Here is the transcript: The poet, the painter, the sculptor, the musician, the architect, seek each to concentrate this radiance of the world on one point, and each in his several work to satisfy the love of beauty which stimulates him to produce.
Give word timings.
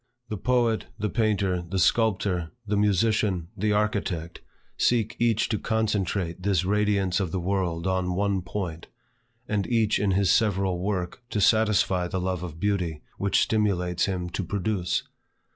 The 0.29 0.37
poet, 0.37 0.87
the 0.97 1.11
painter, 1.11 1.61
the 1.61 1.77
sculptor, 1.77 2.49
the 2.65 2.75
musician, 2.75 3.49
the 3.55 3.71
architect, 3.71 4.41
seek 4.75 5.15
each 5.19 5.47
to 5.49 5.59
concentrate 5.59 6.41
this 6.41 6.65
radiance 6.65 7.19
of 7.19 7.31
the 7.31 7.39
world 7.39 7.85
on 7.85 8.15
one 8.15 8.41
point, 8.41 8.87
and 9.47 9.67
each 9.67 9.99
in 9.99 10.09
his 10.13 10.31
several 10.31 10.79
work 10.79 11.21
to 11.29 11.39
satisfy 11.39 12.07
the 12.07 12.19
love 12.19 12.41
of 12.41 12.59
beauty 12.59 13.03
which 13.19 13.43
stimulates 13.43 14.05
him 14.05 14.27
to 14.31 14.43
produce. 14.43 15.03